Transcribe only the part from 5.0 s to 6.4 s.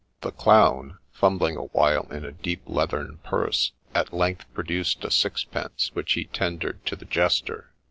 a sixpence, which he